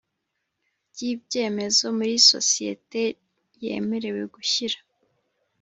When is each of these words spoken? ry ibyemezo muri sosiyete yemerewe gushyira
ry 0.91 1.01
ibyemezo 1.11 1.85
muri 1.97 2.13
sosiyete 2.31 3.01
yemerewe 3.63 4.21
gushyira 4.33 4.77